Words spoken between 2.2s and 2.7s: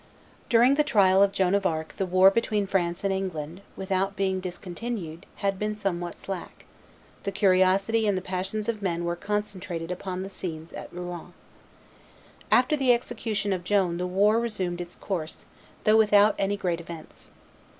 between